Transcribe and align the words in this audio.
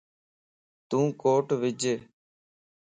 تون 0.89 1.05
ڪوٽ 1.21 1.47
وج 1.61 1.81